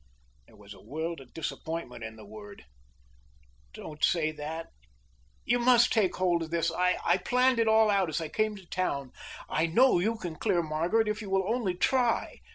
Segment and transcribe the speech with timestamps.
[0.47, 2.65] There was a world of disappointment in the word.
[3.71, 4.69] "Don't say that!
[5.45, 6.71] You must take hold of this.
[6.71, 9.11] I planned it all out as I came to town.
[9.47, 12.39] I know you can clear Margaret if you will only try.